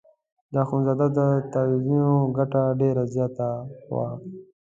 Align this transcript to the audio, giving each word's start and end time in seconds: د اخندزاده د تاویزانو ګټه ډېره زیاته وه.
د 0.51 0.53
اخندزاده 0.65 1.07
د 1.17 1.19
تاویزانو 1.53 2.15
ګټه 2.37 2.61
ډېره 2.81 3.03
زیاته 3.13 3.47
وه. 3.95 4.09